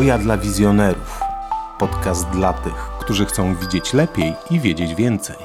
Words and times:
Oja 0.00 0.18
dla 0.18 0.36
wizjonerów. 0.36 1.20
Podcast 1.78 2.28
dla 2.28 2.52
tych, 2.52 2.74
którzy 3.00 3.26
chcą 3.26 3.54
widzieć 3.54 3.92
lepiej 3.94 4.34
i 4.50 4.60
wiedzieć 4.60 4.94
więcej. 4.94 5.36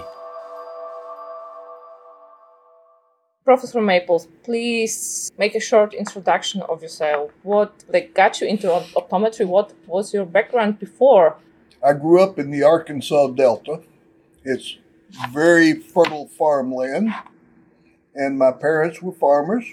Professor 3.46 3.82
Maples, 3.82 4.28
please 4.44 5.32
make 5.40 5.56
a 5.56 5.60
short 5.60 5.94
introduction 5.94 6.64
of 6.68 6.82
yourself. 6.82 7.32
What 7.44 7.86
like 7.94 8.24
got 8.24 8.42
you 8.42 8.48
into 8.48 8.82
optometry? 8.96 9.46
What 9.46 9.74
was 9.88 10.14
your 10.14 10.28
background 10.28 10.80
before? 10.80 11.32
I 11.84 11.94
grew 11.94 12.24
up 12.24 12.40
in 12.40 12.52
the 12.52 12.68
Arkansas 12.68 13.28
Delta. 13.28 13.80
It's 14.46 14.78
very 15.34 15.74
fertile 15.74 16.28
farmland, 16.38 17.10
and 18.16 18.38
my 18.38 18.52
parents 18.52 19.02
were 19.02 19.18
farmers, 19.20 19.66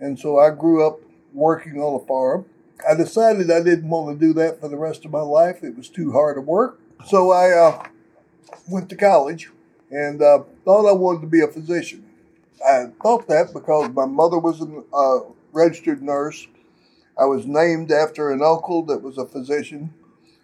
and 0.00 0.18
so 0.18 0.28
I 0.38 0.50
grew 0.50 0.86
up 0.86 1.00
working 1.34 1.82
on 1.82 2.00
a 2.02 2.06
farm. 2.06 2.44
I 2.88 2.94
decided 2.94 3.50
I 3.50 3.62
didn't 3.62 3.88
want 3.88 4.18
to 4.18 4.26
do 4.26 4.32
that 4.34 4.60
for 4.60 4.68
the 4.68 4.76
rest 4.76 5.04
of 5.04 5.10
my 5.10 5.20
life. 5.20 5.62
It 5.62 5.76
was 5.76 5.88
too 5.88 6.12
hard 6.12 6.36
to 6.36 6.40
work. 6.40 6.80
So 7.06 7.30
I 7.30 7.50
uh, 7.52 7.86
went 8.68 8.88
to 8.90 8.96
college 8.96 9.50
and 9.90 10.20
uh, 10.22 10.40
thought 10.64 10.88
I 10.88 10.92
wanted 10.92 11.22
to 11.22 11.26
be 11.26 11.40
a 11.40 11.48
physician. 11.48 12.04
I 12.66 12.86
thought 13.02 13.28
that 13.28 13.52
because 13.52 13.90
my 13.90 14.06
mother 14.06 14.38
was 14.38 14.60
a 14.60 14.82
uh, 14.94 15.32
registered 15.52 16.02
nurse. 16.02 16.46
I 17.18 17.24
was 17.24 17.46
named 17.46 17.92
after 17.92 18.30
an 18.30 18.42
uncle 18.42 18.84
that 18.86 19.02
was 19.02 19.18
a 19.18 19.26
physician. 19.26 19.94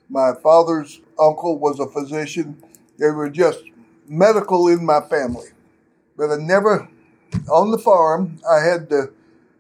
My 0.09 0.33
father's 0.35 1.01
uncle 1.19 1.59
was 1.59 1.80
a 1.80 1.88
physician. 1.88 2.62
They 2.99 3.10
were 3.10 3.30
just 3.30 3.62
medical 4.07 4.69
in 4.69 4.85
my 4.85 5.01
family. 5.01 5.49
But 6.16 6.30
I 6.30 6.37
never, 6.37 6.88
on 7.51 7.71
the 7.71 7.79
farm, 7.79 8.38
I 8.49 8.60
had 8.60 8.88
to 8.91 9.12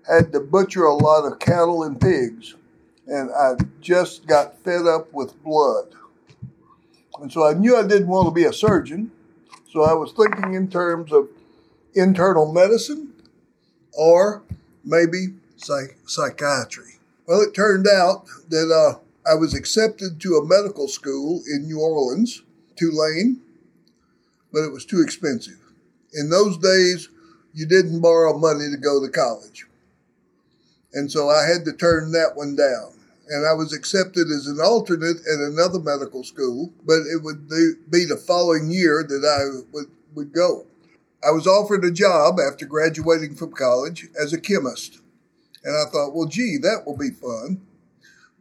had 0.08 0.32
to 0.32 0.40
butcher 0.40 0.84
a 0.84 0.94
lot 0.94 1.24
of 1.24 1.38
cattle 1.38 1.84
and 1.84 2.00
pigs 2.00 2.56
and 3.06 3.30
I 3.30 3.54
just 3.80 4.26
got 4.26 4.58
fed 4.62 4.86
up 4.86 5.12
with 5.12 5.42
blood. 5.42 5.94
And 7.20 7.32
so 7.32 7.46
I 7.46 7.54
knew 7.54 7.76
I 7.76 7.86
didn't 7.86 8.08
want 8.08 8.26
to 8.28 8.34
be 8.34 8.44
a 8.44 8.52
surgeon. 8.52 9.10
So 9.70 9.82
I 9.82 9.92
was 9.92 10.12
thinking 10.12 10.54
in 10.54 10.68
terms 10.68 11.12
of 11.12 11.28
internal 11.94 12.52
medicine 12.52 13.12
or 13.92 14.42
maybe 14.84 15.34
psych- 15.56 15.98
psychiatry. 16.06 16.98
Well, 17.26 17.40
it 17.40 17.54
turned 17.54 17.86
out 17.86 18.26
that 18.48 18.70
uh, 18.70 18.98
I 19.30 19.34
was 19.34 19.54
accepted 19.54 20.20
to 20.20 20.36
a 20.36 20.44
medical 20.44 20.88
school 20.88 21.42
in 21.46 21.66
New 21.66 21.80
Orleans, 21.80 22.42
Tulane, 22.76 23.40
but 24.52 24.64
it 24.64 24.72
was 24.72 24.84
too 24.84 25.00
expensive. 25.00 25.58
In 26.12 26.30
those 26.30 26.58
days, 26.58 27.08
you 27.54 27.66
didn't 27.66 28.00
borrow 28.00 28.36
money 28.36 28.70
to 28.70 28.76
go 28.76 29.00
to 29.00 29.10
college. 29.10 29.66
And 30.92 31.10
so 31.10 31.28
I 31.28 31.46
had 31.46 31.64
to 31.64 31.72
turn 31.72 32.12
that 32.12 32.32
one 32.34 32.56
down. 32.56 32.98
And 33.28 33.46
I 33.46 33.54
was 33.54 33.72
accepted 33.72 34.28
as 34.28 34.46
an 34.46 34.60
alternate 34.60 35.18
at 35.18 35.40
another 35.40 35.78
medical 35.78 36.24
school, 36.24 36.72
but 36.84 37.00
it 37.06 37.22
would 37.22 37.48
be 37.48 38.04
the 38.04 38.16
following 38.16 38.70
year 38.70 39.04
that 39.08 39.24
I 39.24 39.64
would, 39.72 39.86
would 40.14 40.32
go. 40.32 40.66
I 41.24 41.30
was 41.30 41.46
offered 41.46 41.84
a 41.84 41.92
job 41.92 42.38
after 42.40 42.66
graduating 42.66 43.36
from 43.36 43.52
college 43.52 44.08
as 44.20 44.32
a 44.32 44.40
chemist. 44.40 44.98
And 45.64 45.76
I 45.76 45.88
thought, 45.90 46.14
well, 46.14 46.26
gee, 46.26 46.58
that 46.62 46.82
will 46.84 46.96
be 46.96 47.10
fun. 47.10 47.62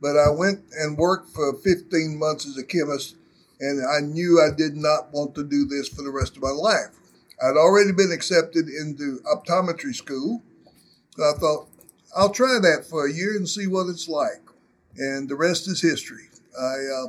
But 0.01 0.17
I 0.17 0.31
went 0.31 0.61
and 0.71 0.97
worked 0.97 1.29
for 1.29 1.53
15 1.53 2.17
months 2.17 2.47
as 2.47 2.57
a 2.57 2.63
chemist, 2.63 3.15
and 3.59 3.85
I 3.85 3.99
knew 3.99 4.41
I 4.41 4.49
did 4.53 4.75
not 4.75 5.13
want 5.13 5.35
to 5.35 5.43
do 5.43 5.65
this 5.65 5.87
for 5.87 6.01
the 6.01 6.09
rest 6.09 6.35
of 6.35 6.41
my 6.41 6.49
life. 6.49 6.89
I'd 7.41 7.55
already 7.55 7.91
been 7.91 8.11
accepted 8.11 8.67
into 8.67 9.21
optometry 9.31 9.93
school, 9.93 10.41
so 11.15 11.23
I 11.23 11.39
thought, 11.39 11.67
I'll 12.15 12.31
try 12.31 12.59
that 12.61 12.85
for 12.89 13.05
a 13.05 13.13
year 13.13 13.35
and 13.35 13.47
see 13.47 13.67
what 13.67 13.87
it's 13.87 14.09
like. 14.09 14.41
And 14.97 15.29
the 15.29 15.35
rest 15.35 15.67
is 15.67 15.81
history. 15.81 16.29
I 16.59 17.05
uh, 17.05 17.07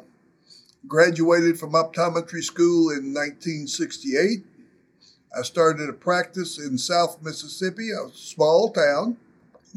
graduated 0.86 1.58
from 1.58 1.72
optometry 1.72 2.42
school 2.42 2.90
in 2.90 3.12
1968. 3.12 4.44
I 5.36 5.42
started 5.42 5.88
a 5.88 5.94
practice 5.94 6.58
in 6.58 6.78
South 6.78 7.20
Mississippi, 7.22 7.90
a 7.90 8.10
small 8.14 8.70
town. 8.70 9.16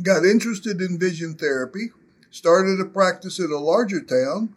Got 0.04 0.26
interested 0.26 0.82
in 0.82 1.00
vision 1.00 1.36
therapy, 1.36 1.92
started 2.30 2.82
a 2.82 2.86
practice 2.86 3.40
in 3.40 3.52
a 3.52 3.58
larger 3.58 4.02
town, 4.02 4.54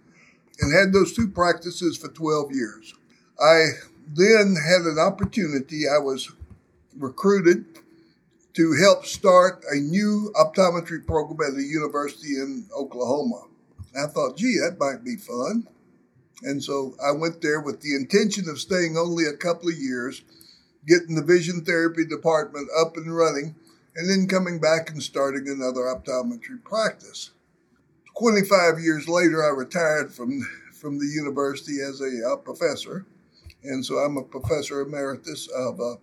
and 0.61 0.75
had 0.75 0.93
those 0.93 1.15
two 1.15 1.29
practices 1.29 1.97
for 1.97 2.09
12 2.09 2.53
years. 2.53 2.95
I 3.41 3.67
then 4.13 4.57
had 4.57 4.83
an 4.83 4.99
opportunity. 4.99 5.85
I 5.89 5.99
was 5.99 6.33
recruited 6.97 7.65
to 8.59 8.73
help 8.73 9.07
start 9.07 9.65
a 9.71 9.77
new 9.77 10.33
optometry 10.35 11.07
program 11.07 11.39
at 11.49 11.61
a 11.61 11.63
university 11.63 12.41
in 12.41 12.67
Oklahoma. 12.77 13.45
I 13.97 14.09
thought, 14.09 14.37
gee, 14.37 14.59
that 14.59 14.81
might 14.81 15.05
be 15.05 15.15
fun. 15.15 15.69
And 16.43 16.61
so 16.61 16.97
I 17.01 17.13
went 17.13 17.41
there 17.41 17.61
with 17.61 17.83
the 17.83 17.95
intention 17.95 18.49
of 18.49 18.59
staying 18.59 18.97
only 18.97 19.27
a 19.27 19.37
couple 19.37 19.69
of 19.69 19.79
years, 19.79 20.23
getting 20.89 21.15
the 21.15 21.23
vision 21.23 21.65
therapy 21.65 22.05
department 22.05 22.69
up 22.77 22.97
and 22.97 23.17
running, 23.17 23.55
and 23.95 24.11
then 24.11 24.27
coming 24.27 24.59
back 24.59 24.91
and 24.91 25.01
starting 25.01 25.47
another 25.47 25.83
optometry 25.83 26.61
practice. 26.65 27.31
25 28.19 28.81
years 28.81 29.09
later, 29.09 29.45
I 29.45 29.51
retired 29.51 30.13
from, 30.13 30.41
from 30.73 30.99
the 30.99 31.07
university 31.07 31.81
as 31.81 32.01
a, 32.01 32.33
a 32.33 32.37
professor. 32.37 33.07
And 33.63 33.87
so 33.87 33.99
I'm 33.99 34.17
a 34.17 34.25
professor 34.25 34.81
emeritus 34.81 35.47
of 35.47 35.81
uh, 35.81 35.95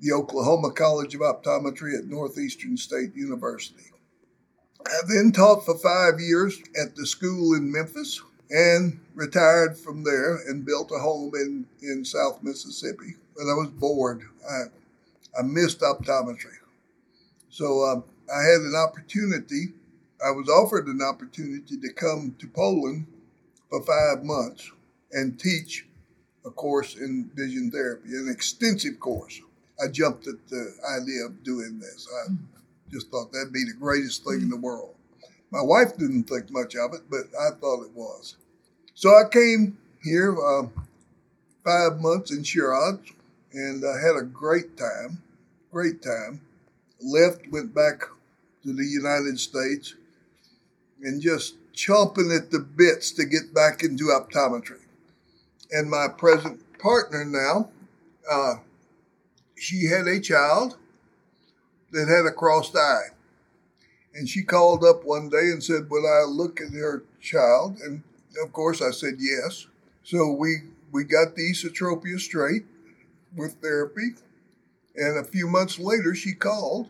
the 0.00 0.12
Oklahoma 0.12 0.70
College 0.72 1.14
of 1.14 1.20
Optometry 1.20 1.98
at 1.98 2.06
Northeastern 2.06 2.76
State 2.76 3.14
University. 3.14 3.92
I 4.86 5.00
then 5.08 5.32
taught 5.32 5.64
for 5.64 5.76
five 5.78 6.20
years 6.20 6.58
at 6.80 6.94
the 6.94 7.06
school 7.06 7.54
in 7.54 7.72
Memphis 7.72 8.22
and 8.50 9.00
retired 9.14 9.76
from 9.76 10.04
there 10.04 10.36
and 10.48 10.64
built 10.64 10.92
a 10.92 10.98
home 10.98 11.32
in, 11.34 11.66
in 11.82 12.04
South 12.04 12.42
Mississippi. 12.42 13.16
But 13.34 13.50
I 13.50 13.54
was 13.54 13.70
bored. 13.70 14.22
I, 14.48 14.64
I 15.38 15.42
missed 15.42 15.80
optometry. 15.80 16.54
So 17.50 17.82
uh, 17.82 18.00
I 18.32 18.42
had 18.42 18.60
an 18.60 18.74
opportunity, 18.76 19.72
I 20.24 20.30
was 20.30 20.48
offered 20.48 20.86
an 20.86 21.00
opportunity 21.02 21.78
to 21.78 21.92
come 21.92 22.36
to 22.38 22.46
Poland 22.46 23.06
for 23.70 23.82
five 23.82 24.24
months 24.24 24.70
and 25.12 25.38
teach 25.38 25.86
a 26.44 26.50
course 26.50 26.96
in 26.96 27.30
vision 27.34 27.70
therapy, 27.70 28.10
an 28.10 28.28
extensive 28.30 29.00
course. 29.00 29.40
I 29.82 29.88
jumped 29.88 30.26
at 30.26 30.46
the 30.48 30.74
idea 31.00 31.26
of 31.26 31.42
doing 31.44 31.78
this. 31.78 32.08
I 32.26 32.32
just 32.90 33.10
thought 33.10 33.32
that'd 33.32 33.52
be 33.52 33.64
the 33.64 33.78
greatest 33.78 34.24
thing 34.24 34.40
in 34.40 34.48
the 34.48 34.56
world. 34.56 34.94
My 35.50 35.62
wife 35.62 35.96
didn't 35.96 36.24
think 36.24 36.50
much 36.50 36.74
of 36.74 36.94
it, 36.94 37.02
but 37.10 37.26
I 37.38 37.50
thought 37.60 37.84
it 37.84 37.92
was. 37.94 38.36
So 38.94 39.10
I 39.10 39.28
came 39.30 39.78
here 40.02 40.34
uh, 40.34 40.68
five 41.64 42.00
months 42.00 42.30
in 42.30 42.42
Shiraz 42.42 42.98
and 43.52 43.84
I 43.84 44.00
had 44.00 44.16
a 44.16 44.24
great 44.24 44.76
time, 44.76 45.22
great 45.72 46.02
time. 46.02 46.40
Left, 47.00 47.46
went 47.50 47.74
back 47.74 48.02
to 48.62 48.72
the 48.72 48.84
United 48.84 49.38
States 49.38 49.94
and 51.02 51.20
just 51.20 51.56
chomping 51.74 52.36
at 52.36 52.50
the 52.50 52.58
bits 52.58 53.12
to 53.12 53.24
get 53.24 53.54
back 53.54 53.82
into 53.82 54.04
optometry. 54.04 54.80
And 55.70 55.90
my 55.90 56.06
present 56.16 56.60
partner 56.78 57.24
now, 57.24 57.70
uh, 58.30 58.56
she 59.56 59.86
had 59.86 60.06
a 60.06 60.20
child 60.20 60.76
that 61.92 62.08
had 62.08 62.26
a 62.26 62.34
crossed 62.34 62.76
eye. 62.76 63.14
And 64.14 64.28
she 64.28 64.42
called 64.42 64.84
up 64.84 65.04
one 65.04 65.28
day 65.28 65.50
and 65.52 65.62
said, 65.62 65.90
Would 65.90 66.04
I 66.06 66.24
look 66.24 66.60
at 66.60 66.72
her 66.72 67.04
child? 67.20 67.78
And 67.80 68.02
of 68.42 68.52
course 68.52 68.80
I 68.80 68.90
said 68.90 69.14
yes. 69.18 69.66
So 70.04 70.32
we, 70.32 70.56
we 70.92 71.04
got 71.04 71.34
the 71.34 71.50
esotropia 71.50 72.18
straight 72.18 72.64
with 73.36 73.54
therapy. 73.54 74.14
And 74.96 75.18
a 75.18 75.24
few 75.24 75.46
months 75.46 75.78
later, 75.78 76.14
she 76.14 76.32
called 76.32 76.88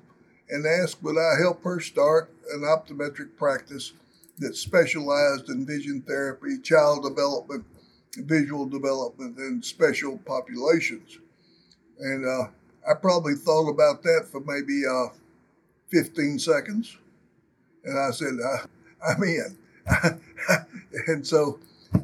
and 0.49 0.65
asked, 0.67 1.03
Would 1.03 1.19
I 1.19 1.41
help 1.41 1.65
her 1.65 1.81
start 1.81 2.31
an 2.53 2.61
optometric 2.61 3.37
practice 3.37 3.93
that 4.39 4.55
specialized 4.55 5.49
in 5.49 5.67
vision 5.67 6.03
therapy, 6.07 6.59
child 6.63 7.03
development, 7.03 7.65
visual 8.17 8.67
development, 8.67 9.37
and 9.39 9.65
special 9.65 10.19
populations? 10.19 11.19
And 11.99 12.27
uh, 12.27 12.49
I 12.89 12.95
probably 12.95 13.35
thought 13.35 13.69
about 13.69 14.03
that 14.03 14.29
for 14.31 14.41
maybe 14.41 14.83
uh, 14.87 15.09
15 15.89 16.39
seconds. 16.39 16.97
And 17.85 17.99
I 17.99 18.11
said, 18.11 18.35
uh, 18.45 18.67
I'm 19.09 19.23
in. 19.23 19.59
and 21.09 21.27
so 21.27 21.59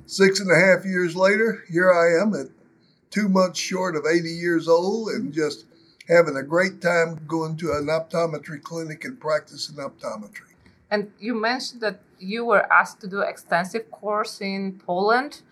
six 0.07 0.41
and 0.41 0.51
a 0.51 0.55
half 0.55 0.85
years 0.85 1.17
later, 1.17 1.65
here 1.71 1.93
I 1.93 2.23
am 2.23 2.35
at 2.35 2.47
two 3.11 3.29
months 3.29 3.59
short 3.59 3.97
of 3.97 4.07
80 4.07 4.29
years 4.31 4.69
old 4.69 5.09
and 5.11 5.33
just 5.33 5.67
having 6.09 6.37
a 6.37 6.43
great 6.43 6.81
time 6.81 7.21
going 7.27 7.57
to 7.59 7.73
an 7.73 7.87
optometry 7.87 8.63
clinic 8.63 9.05
and 9.05 9.21
practicing 9.21 9.77
optometry. 9.77 10.53
And 10.91 11.11
you 11.19 11.35
mentioned 11.35 11.81
that 11.81 12.01
you 12.19 12.45
were 12.45 12.71
asked 12.73 13.01
to 13.01 13.09
do 13.09 13.21
extensive 13.21 13.91
course 13.91 14.41
in 14.41 14.81
Poland 14.87 15.43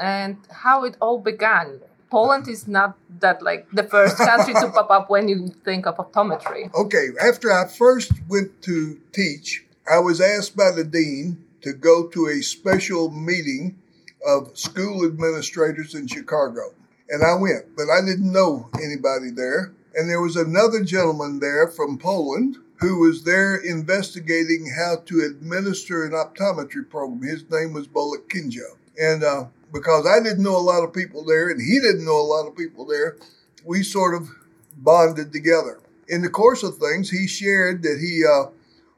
and 0.00 0.36
how 0.50 0.84
it 0.84 0.96
all 1.00 1.18
began. 1.18 1.80
Poland 2.10 2.48
is 2.48 2.66
not 2.66 2.96
that 3.20 3.42
like 3.42 3.68
the 3.70 3.84
first 3.84 4.16
country 4.16 4.54
to 4.54 4.70
pop 4.70 4.90
up 4.90 5.10
when 5.10 5.28
you 5.28 5.48
think 5.64 5.86
of 5.86 5.96
optometry. 5.96 6.72
Okay, 6.74 7.08
after 7.20 7.52
I 7.52 7.66
first 7.66 8.12
went 8.28 8.62
to 8.62 8.98
teach, 9.12 9.64
I 9.90 9.98
was 9.98 10.20
asked 10.20 10.56
by 10.56 10.70
the 10.70 10.84
dean 10.84 11.44
to 11.62 11.72
go 11.72 12.06
to 12.08 12.28
a 12.28 12.40
special 12.42 13.10
meeting 13.10 13.78
of 14.26 14.56
school 14.56 15.04
administrators 15.04 15.94
in 15.94 16.06
Chicago. 16.06 16.74
And 17.08 17.22
I 17.22 17.34
went, 17.34 17.76
but 17.76 17.88
I 17.90 18.04
didn't 18.04 18.32
know 18.32 18.68
anybody 18.82 19.30
there. 19.30 19.72
And 19.94 20.08
there 20.08 20.20
was 20.20 20.36
another 20.36 20.84
gentleman 20.84 21.40
there 21.40 21.68
from 21.68 21.98
Poland 21.98 22.58
who 22.80 23.00
was 23.00 23.24
there 23.24 23.56
investigating 23.56 24.72
how 24.76 25.02
to 25.06 25.20
administer 25.20 26.04
an 26.04 26.12
optometry 26.12 26.88
program. 26.88 27.22
His 27.22 27.44
name 27.50 27.72
was 27.72 27.88
Bolek 27.88 28.28
Kinjo. 28.28 28.76
And 29.00 29.24
uh, 29.24 29.46
because 29.72 30.06
I 30.06 30.22
didn't 30.22 30.42
know 30.42 30.56
a 30.56 30.58
lot 30.58 30.84
of 30.84 30.92
people 30.92 31.24
there 31.24 31.50
and 31.50 31.60
he 31.60 31.80
didn't 31.80 32.04
know 32.04 32.18
a 32.18 32.22
lot 32.22 32.46
of 32.46 32.56
people 32.56 32.84
there, 32.84 33.16
we 33.64 33.82
sort 33.82 34.14
of 34.14 34.28
bonded 34.76 35.32
together. 35.32 35.80
In 36.08 36.22
the 36.22 36.30
course 36.30 36.62
of 36.62 36.78
things, 36.78 37.10
he 37.10 37.26
shared 37.26 37.82
that 37.82 37.98
he 38.00 38.24
uh, 38.24 38.50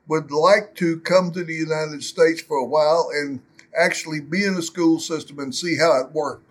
would 0.06 0.30
like 0.30 0.74
to 0.76 1.00
come 1.00 1.32
to 1.32 1.44
the 1.44 1.54
United 1.54 2.04
States 2.04 2.40
for 2.40 2.56
a 2.56 2.64
while 2.64 3.10
and 3.12 3.40
actually 3.78 4.20
be 4.20 4.44
in 4.44 4.54
the 4.54 4.62
school 4.62 4.98
system 4.98 5.38
and 5.38 5.54
see 5.54 5.76
how 5.76 6.00
it 6.00 6.12
worked. 6.12 6.44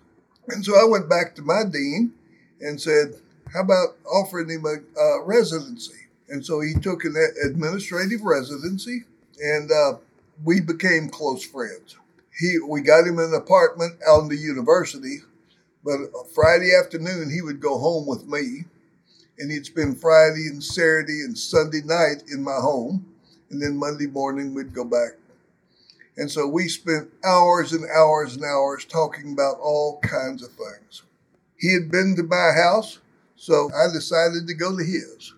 And 0.48 0.66
so 0.66 0.80
I 0.80 0.86
went 0.86 1.10
back 1.10 1.36
to 1.36 1.42
my 1.42 1.64
dean 1.72 2.14
and 2.60 2.80
said, 2.80 3.16
How 3.54 3.62
about 3.62 3.98
offering 4.06 4.50
him 4.50 4.66
a, 4.66 5.00
a 5.00 5.24
residency? 5.24 6.08
And 6.30 6.46
so 6.46 6.62
he 6.62 6.74
took 6.74 7.06
an 7.06 7.16
administrative 7.46 8.22
residency 8.22 9.04
and 9.42 9.72
uh, 9.72 9.98
we 10.44 10.60
became 10.60 11.10
close 11.10 11.44
friends. 11.44 11.98
He, 12.40 12.58
we 12.60 12.82
got 12.82 13.06
him 13.06 13.20
an 13.20 13.34
apartment 13.34 14.00
on 14.08 14.30
the 14.30 14.38
university, 14.38 15.18
but 15.84 16.00
Friday 16.34 16.72
afternoon 16.74 17.30
he 17.30 17.42
would 17.42 17.60
go 17.60 17.78
home 17.78 18.08
with 18.08 18.26
me 18.28 18.64
and 19.40 19.52
he'd 19.52 19.66
spend 19.66 20.00
Friday 20.00 20.48
and 20.48 20.64
Saturday 20.64 21.22
and 21.22 21.38
Sunday 21.38 21.82
night 21.84 22.24
in 22.32 22.44
my 22.44 22.56
home. 22.56 23.06
And 23.50 23.62
then 23.62 23.78
Monday 23.78 24.06
morning 24.08 24.54
we'd 24.54 24.74
go 24.74 24.84
back. 24.84 25.14
And 26.18 26.30
so 26.30 26.48
we 26.48 26.68
spent 26.68 27.10
hours 27.24 27.72
and 27.72 27.86
hours 27.90 28.36
and 28.36 28.44
hours 28.44 28.86
talking 28.86 29.34
about 29.34 29.58
all 29.62 30.00
kinds 30.02 30.44
of 30.44 30.50
things. 30.50 31.04
He 31.58 31.74
had 31.74 31.90
been 31.90 32.16
to 32.18 32.24
my 32.24 32.52
house, 32.52 33.00
so 33.38 33.72
I 33.74 33.92
decided 33.92 34.46
to 34.48 34.54
go 34.54 34.78
to 34.78 34.84
his. 34.84 35.34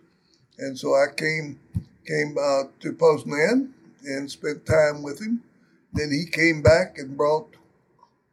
And 0.58 0.78
so 0.78 0.96
I 0.96 1.06
came 1.16 1.60
came 2.08 2.36
uh, 2.38 2.64
to 2.80 2.94
Poznan 2.94 3.70
and 4.04 4.30
spent 4.30 4.66
time 4.66 5.04
with 5.04 5.22
him. 5.22 5.44
Then 5.94 6.12
he 6.12 6.26
came 6.26 6.62
back 6.62 6.98
and 6.98 7.18
brought 7.18 7.56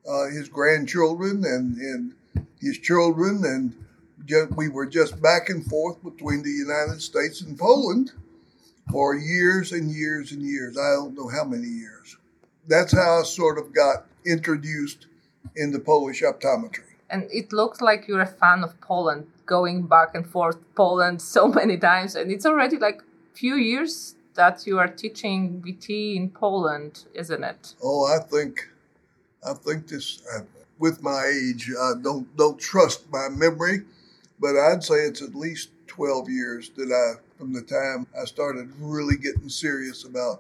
uh, 0.08 0.28
his 0.28 0.49
grandchildren 0.49 1.44
and, 1.44 1.76
and 1.76 2.46
his 2.60 2.78
children, 2.78 3.44
and 3.44 3.75
just, 4.25 4.52
we 4.56 4.69
were 4.69 4.87
just 4.87 5.20
back 5.20 5.49
and 5.49 5.64
forth 5.64 6.02
between 6.02 6.43
the 6.43 6.50
United 6.50 7.02
States 7.02 7.40
and 7.40 7.58
Poland 7.58 8.12
for 8.90 9.16
years 9.16 9.72
and 9.72 9.90
years 9.90 10.32
and 10.32 10.43
years. 10.43 10.78
I 10.78 10.93
don't 10.94 11.14
know 11.14 11.28
how 11.28 11.44
many 11.44 11.69
years. 11.69 12.16
That's 12.66 12.93
how 12.93 13.20
I 13.20 13.22
sort 13.25 13.58
of 13.58 13.75
got 13.75 14.06
introduced 14.25 15.06
into 15.56 15.78
Polish 15.78 16.22
optometry. 16.22 16.84
And 17.11 17.28
it 17.32 17.52
looks 17.52 17.81
like 17.81 18.06
you're 18.06 18.20
a 18.20 18.26
fan 18.26 18.62
of 18.62 18.78
Poland, 18.81 19.26
going 19.46 19.87
back 19.87 20.14
and 20.14 20.26
forth 20.26 20.58
Poland 20.75 21.22
so 21.22 21.49
many 21.61 21.76
times, 21.76 22.14
and 22.14 22.31
it's 22.31 22.46
already 22.46 22.76
like 22.76 23.02
few 23.34 23.56
years 23.56 24.14
that 24.38 24.67
you 24.69 24.79
are 24.79 24.87
teaching 24.88 25.61
VT 25.64 26.17
in 26.17 26.31
Poland, 26.31 26.93
isn't 27.12 27.43
it? 27.52 27.75
Oh, 27.82 28.06
I 28.17 28.20
think, 28.32 28.55
I 29.44 29.52
think 29.52 29.88
this. 29.88 30.23
Uh, 30.32 30.43
with 30.79 31.02
my 31.02 31.23
age, 31.26 31.64
I 31.88 31.90
don't 32.06 32.26
don't 32.37 32.58
trust 32.73 33.00
my 33.11 33.29
memory, 33.44 33.79
but 34.38 34.52
I'd 34.56 34.85
say 34.88 34.99
it's 35.11 35.23
at 35.29 35.35
least 35.35 35.70
twelve 35.88 36.26
years 36.31 36.70
that 36.76 36.90
I, 37.02 37.08
from 37.37 37.52
the 37.52 37.62
time 37.62 38.06
I 38.20 38.25
started 38.26 38.67
really 38.79 39.17
getting 39.17 39.49
serious 39.49 40.05
about 40.05 40.37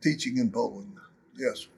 teaching 0.00 0.38
in 0.38 0.50
Poland. 0.50 0.94
Yes. 1.36 1.68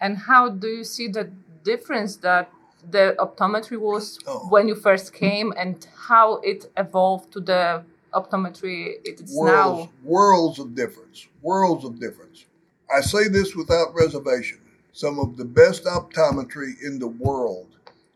And 0.00 0.16
how 0.16 0.48
do 0.48 0.68
you 0.68 0.84
see 0.84 1.08
the 1.08 1.30
difference 1.64 2.16
that 2.28 2.50
the 2.90 3.14
optometry 3.18 3.78
was 3.78 4.18
oh. 4.26 4.46
when 4.48 4.68
you 4.68 4.74
first 4.74 5.12
came 5.12 5.52
and 5.62 5.86
how 6.08 6.26
it 6.50 6.60
evolved 6.76 7.30
to 7.34 7.40
the 7.40 7.82
optometry 8.16 8.94
it 9.04 9.20
is 9.20 9.36
worlds, 9.36 9.84
now? 9.84 9.90
Worlds 10.02 10.58
of 10.58 10.74
difference. 10.74 11.26
Worlds 11.42 11.84
of 11.84 12.00
difference. 12.00 12.46
I 12.94 13.00
say 13.00 13.28
this 13.28 13.54
without 13.54 13.94
reservation. 13.94 14.60
Some 14.92 15.18
of 15.18 15.36
the 15.36 15.44
best 15.44 15.84
optometry 15.84 16.72
in 16.82 16.98
the 16.98 17.08
world 17.08 17.68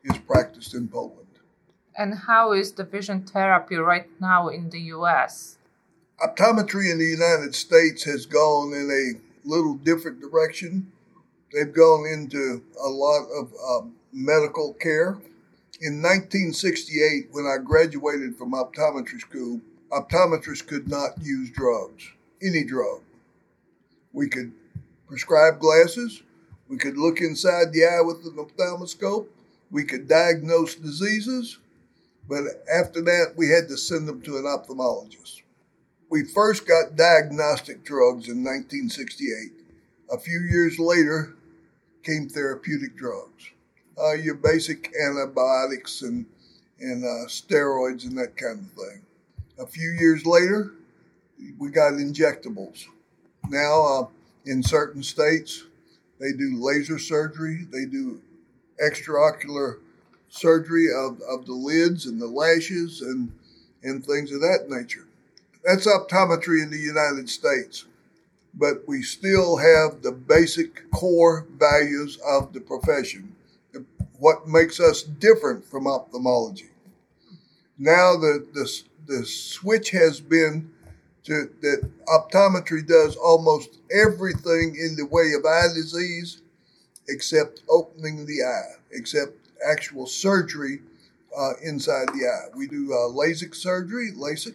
is 0.05 0.17
practiced 0.19 0.75
in 0.75 0.89
Poland. 0.89 1.17
And 1.97 2.15
how 2.15 2.53
is 2.53 2.73
the 2.73 2.85
vision 2.85 3.23
therapy 3.27 3.77
right 3.77 4.09
now 4.21 4.49
in 4.49 4.71
the 4.71 4.81
US? 4.97 5.59
Optometry 6.19 6.91
in 6.91 6.99
the 6.99 7.13
United 7.21 7.55
States 7.55 8.05
has 8.05 8.25
gone 8.27 8.73
in 8.73 8.89
a 8.91 9.49
little 9.49 9.75
different 9.75 10.21
direction. 10.21 10.91
They've 11.53 11.73
gone 11.73 12.07
into 12.07 12.63
a 12.83 12.89
lot 12.89 13.27
of 13.39 13.53
um, 13.69 13.95
medical 14.13 14.75
care. 14.75 15.19
In 15.83 16.03
1968, 16.03 17.29
when 17.33 17.47
I 17.47 17.57
graduated 17.63 18.37
from 18.37 18.53
optometry 18.53 19.21
school, 19.21 19.61
optometrists 19.91 20.67
could 20.67 20.89
not 20.89 21.11
use 21.21 21.51
drugs, 21.51 22.05
any 22.43 22.65
drug. 22.65 23.03
We 24.13 24.29
could 24.29 24.53
prescribe 25.09 25.59
glasses, 25.59 26.23
we 26.69 26.77
could 26.77 26.97
look 26.97 27.21
inside 27.21 27.73
the 27.73 27.85
eye 27.85 28.01
with 28.01 28.25
an 28.25 28.37
ophthalmoscope, 28.39 29.29
we 29.71 29.85
could 29.85 30.09
diagnose 30.09 30.75
diseases, 30.77 31.59
but 32.29 32.45
after 32.73 33.03
that, 33.03 33.35
we 33.37 33.49
had 33.49 33.69
to 33.69 33.77
send 33.77 34.07
them 34.07 34.23
to 34.23 34.37
an 34.37 34.45
ophthalmologist. 34.45 35.43
We 36.11 36.25
first 36.25 36.67
got 36.67 36.97
diagnostic 36.97 37.85
drugs 37.85 38.29
in 38.29 38.45
1968. 38.45 39.53
A 40.13 40.19
few 40.19 40.41
years 40.41 40.79
later 40.79 41.35
came 42.03 42.29
therapeutic 42.29 42.97
drugs. 42.97 43.51
Uh, 43.97 44.15
your 44.15 44.35
basic 44.35 44.93
antibiotics 45.01 46.03
and, 46.03 46.27
and 46.81 47.05
uh, 47.05 47.29
steroids 47.29 48.05
and 48.05 48.17
that 48.19 48.37
kind 48.37 48.61
of 48.61 48.73
thing. 48.73 49.03
A 49.61 49.67
few 49.67 49.91
years 49.91 50.25
later, 50.25 50.73
we 51.59 51.71
got 51.71 51.93
injectables. 51.93 52.87
Now, 53.51 53.83
uh, 53.83 54.07
in 54.47 54.63
certain 54.63 55.03
states, 55.03 55.65
they 56.19 56.33
do 56.33 56.57
laser 56.59 56.99
surgery, 56.99 57.67
they 57.71 57.85
do 57.85 58.23
extraocular 58.83 59.79
surgery 60.31 60.87
of, 60.91 61.21
of 61.29 61.45
the 61.45 61.53
lids 61.53 62.07
and 62.07 62.21
the 62.21 62.27
lashes 62.27 63.03
and, 63.03 63.31
and 63.83 64.05
things 64.05 64.33
of 64.33 64.41
that 64.41 64.67
nature. 64.69 65.07
That's 65.63 65.87
optometry 65.87 66.63
in 66.63 66.71
the 66.71 66.79
United 66.79 67.29
States. 67.29 67.85
But 68.55 68.89
we 68.89 69.03
still 69.03 69.59
have 69.59 70.01
the 70.01 70.13
basic 70.13 70.91
core 70.91 71.47
values 71.59 72.19
of 72.27 72.55
the 72.55 72.61
profession, 72.61 73.37
what 74.19 74.49
makes 74.49 74.81
us 74.81 75.03
different 75.03 75.67
from 75.67 75.87
ophthalmology. 75.87 76.71
Now 77.79 78.17
the, 78.17 78.47
the, 78.53 78.83
the 79.07 79.25
switch 79.25 79.91
has 79.91 80.21
been 80.21 80.71
to, 81.25 81.51
that 81.61 81.89
optometry 82.09 82.87
does 82.87 83.17
almost 83.17 83.79
everything 83.93 84.77
in 84.77 84.97
the 84.97 85.07
way 85.07 85.33
of 85.39 85.45
eye 85.45 85.73
disease 85.75 86.43
except 87.09 87.63
opening 87.69 88.25
the 88.27 88.43
eye, 88.43 88.79
except 88.93 89.33
actual 89.69 90.07
surgery 90.07 90.81
uh, 91.37 91.53
inside 91.63 92.09
the 92.09 92.27
eye. 92.27 92.57
We 92.57 92.67
do 92.67 92.93
uh, 92.93 93.13
LASIK 93.13 93.55
surgery, 93.55 94.13
LASIK, 94.17 94.55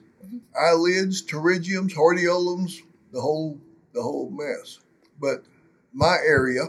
eyelids, 0.59 1.21
pterygiums, 1.21 1.93
hordeolums, 1.93 2.81
the 3.11 3.21
whole 3.21 3.59
the 3.93 4.01
whole 4.01 4.29
mess. 4.29 4.79
But 5.19 5.43
my 5.93 6.17
area, 6.25 6.63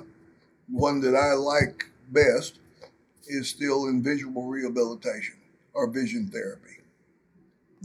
one 0.69 1.01
that 1.01 1.17
I 1.17 1.33
like 1.33 1.87
best, 2.11 2.59
is 3.27 3.49
still 3.49 3.87
in 3.87 4.03
visual 4.03 4.45
rehabilitation 4.45 5.37
or 5.75 5.91
vision 5.91 6.29
therapy. 6.29 6.76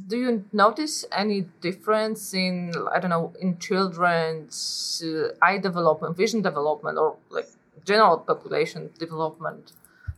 Do 0.07 0.17
you 0.17 0.45
notice 0.51 1.05
any 1.11 1.41
difference 1.61 2.33
in 2.33 2.73
I 2.93 2.99
don't 2.99 3.09
know 3.09 3.33
in 3.39 3.57
children's 3.57 5.03
uh, 5.05 5.33
eye 5.41 5.57
development, 5.57 6.17
vision 6.17 6.41
development, 6.41 6.97
or 6.97 7.17
like 7.29 7.49
general 7.85 8.17
population 8.17 8.89
development 8.97 9.73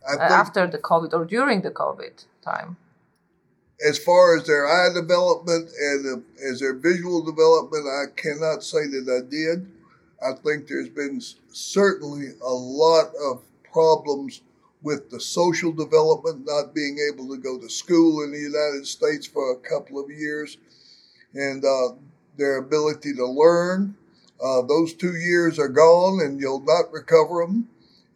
uh, 0.08 0.22
after 0.22 0.68
the 0.68 0.78
COVID 0.78 1.14
or 1.14 1.26
during 1.26 1.62
the 1.62 1.72
COVID 1.72 2.26
time? 2.42 2.78
as 3.86 3.98
far 3.98 4.38
as 4.38 4.46
their 4.46 4.68
eye 4.68 4.94
development 4.94 5.70
and 5.80 6.24
uh, 6.24 6.50
as 6.50 6.60
their 6.60 6.74
visual 6.74 7.24
development, 7.24 7.86
I 7.88 8.06
cannot 8.16 8.64
say 8.64 8.88
that 8.88 9.08
I 9.10 9.30
did. 9.30 9.68
I 10.26 10.34
think 10.42 10.68
there's 10.68 10.90
been 10.90 11.22
certainly 11.52 12.30
a 12.42 12.54
lot 12.54 13.12
of 13.22 13.44
problems 13.72 14.42
with 14.84 15.10
the 15.10 15.20
social 15.20 15.72
development, 15.72 16.46
not 16.46 16.76
being 16.76 16.98
able 17.12 17.28
to 17.30 17.42
go 17.42 17.58
to 17.58 17.70
school 17.70 18.24
in 18.24 18.32
the 18.32 18.40
United 18.40 18.86
States 18.86 19.26
for 19.26 19.54
a 19.54 19.58
couple 19.58 19.98
of 20.04 20.12
years, 20.12 20.58
and 21.34 21.64
uh, 21.66 21.96
their 22.38 22.58
ability 22.58 23.14
to 23.16 23.26
learn. 23.26 23.96
Uh, 24.44 24.62
those 24.62 24.94
two 24.94 25.16
years 25.16 25.58
are 25.58 25.70
gone, 25.70 26.20
and 26.22 26.40
you'll 26.40 26.64
not 26.66 26.92
recover 26.92 27.46
them. 27.46 27.68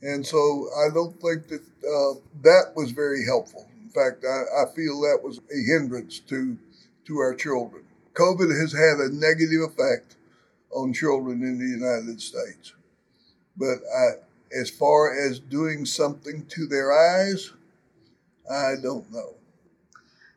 And 0.02 0.26
so 0.26 0.70
I 0.78 0.94
don't 0.94 1.20
think 1.22 1.48
that 1.48 1.62
uh, 1.62 2.20
that 2.44 2.74
was 2.76 2.92
very 2.92 3.26
helpful 3.26 3.68
In 3.84 3.90
fact, 3.90 4.24
I, 4.26 4.64
I 4.64 4.76
feel 4.76 5.02
that 5.02 5.20
was 5.24 5.40
a 5.40 5.72
hindrance 5.72 6.20
to 6.20 6.58
to 7.06 7.18
our 7.20 7.34
children. 7.34 7.84
COVID 8.14 8.50
has 8.60 8.74
had 8.74 8.98
a 9.00 9.16
negative 9.16 9.62
effect 9.62 10.18
on 10.72 10.92
children 10.92 11.42
in 11.42 11.58
the 11.58 11.66
United 11.66 12.22
States. 12.22 12.74
But 13.56 13.78
I, 13.96 14.27
as 14.52 14.70
far 14.70 15.14
as 15.14 15.40
doing 15.40 15.86
something 15.86 16.46
to 16.48 16.66
their 16.68 16.92
eyes, 16.92 17.52
I 18.50 18.76
don't 18.82 19.12
know. 19.12 19.36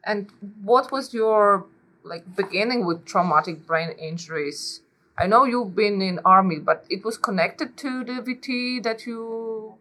And 0.04 0.30
what 0.62 0.90
was 0.90 1.12
your 1.14 1.66
like 2.02 2.24
beginning 2.36 2.84
with 2.86 3.04
traumatic 3.04 3.66
brain 3.66 3.90
injuries? 3.98 4.80
I 5.18 5.26
know 5.26 5.44
you've 5.44 5.74
been 5.74 6.00
in 6.00 6.18
army, 6.24 6.58
but 6.58 6.86
it 6.88 7.04
was 7.04 7.18
connected 7.18 7.76
to 7.78 8.04
the 8.04 8.22
VT 8.22 8.82
that 8.82 9.06
you 9.06 9.74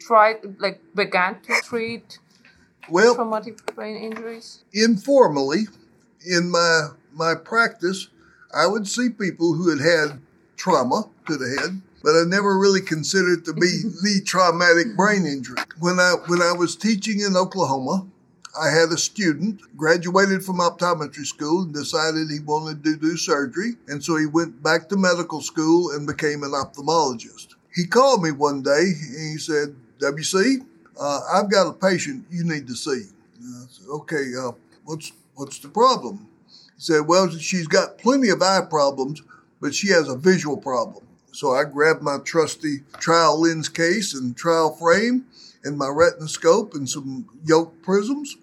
tried, 0.00 0.58
like 0.58 0.80
began 0.94 1.40
to 1.42 1.60
treat 1.62 2.18
Well, 2.88 3.14
traumatic 3.14 3.74
brain 3.74 3.96
injuries. 3.96 4.64
informally, 4.72 5.68
in 6.26 6.50
my 6.50 6.88
my 7.12 7.34
practice, 7.34 8.08
I 8.54 8.66
would 8.66 8.86
see 8.88 9.10
people 9.10 9.54
who 9.54 9.68
had 9.70 9.80
had 9.80 10.20
trauma 10.56 11.08
to 11.26 11.36
the 11.36 11.48
head, 11.60 11.82
but 12.02 12.16
I 12.16 12.24
never 12.26 12.58
really 12.58 12.80
considered 12.80 13.40
it 13.40 13.44
to 13.46 13.52
be 13.52 13.60
the 14.02 14.22
traumatic 14.24 14.96
brain 14.96 15.26
injury. 15.26 15.58
When 15.78 15.98
I 15.98 16.14
when 16.26 16.42
I 16.42 16.52
was 16.52 16.76
teaching 16.76 17.20
in 17.20 17.36
Oklahoma, 17.36 18.06
I 18.58 18.70
had 18.70 18.90
a 18.90 18.98
student 18.98 19.60
graduated 19.76 20.44
from 20.44 20.58
optometry 20.58 21.26
school 21.26 21.62
and 21.62 21.74
decided 21.74 22.30
he 22.30 22.40
wanted 22.40 22.82
to 22.84 22.96
do 22.96 23.16
surgery, 23.16 23.76
and 23.86 24.02
so 24.02 24.16
he 24.16 24.26
went 24.26 24.62
back 24.62 24.88
to 24.88 24.96
medical 24.96 25.40
school 25.40 25.90
and 25.92 26.06
became 26.06 26.42
an 26.42 26.52
ophthalmologist. 26.52 27.54
He 27.74 27.86
called 27.86 28.22
me 28.22 28.32
one 28.32 28.62
day 28.62 28.80
and 28.80 29.32
he 29.32 29.38
said, 29.38 29.76
"WC, 30.00 30.64
uh, 30.98 31.20
I've 31.32 31.50
got 31.50 31.68
a 31.68 31.72
patient 31.72 32.24
you 32.30 32.44
need 32.44 32.66
to 32.66 32.74
see." 32.74 33.04
And 33.40 33.56
I 33.56 33.66
said, 33.70 33.86
"Okay, 33.88 34.32
uh, 34.38 34.52
what's 34.84 35.12
what's 35.34 35.58
the 35.58 35.68
problem?" 35.68 36.28
He 36.78 36.84
said, 36.84 37.08
Well, 37.08 37.28
she's 37.30 37.66
got 37.66 37.98
plenty 37.98 38.28
of 38.28 38.40
eye 38.40 38.62
problems, 38.62 39.22
but 39.60 39.74
she 39.74 39.88
has 39.88 40.08
a 40.08 40.16
visual 40.16 40.56
problem. 40.56 41.04
So 41.38 41.54
I 41.54 41.62
grabbed 41.62 42.02
my 42.02 42.18
trusty 42.24 42.80
trial 42.98 43.40
lens 43.40 43.68
case 43.68 44.12
and 44.12 44.36
trial 44.36 44.74
frame 44.74 45.24
and 45.62 45.78
my 45.78 45.86
retinoscope 45.86 46.74
and 46.74 46.90
some 46.90 47.28
yoke 47.44 47.80
prisms 47.80 48.36